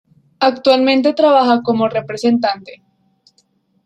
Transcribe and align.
Actualmente 0.39 1.13
trabaja 1.13 1.61
como 1.61 1.87
representante. 1.87 2.81